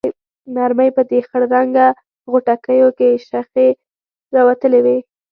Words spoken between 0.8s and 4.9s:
په دې خړ رنګه غوټکیو کې شخې راوتلې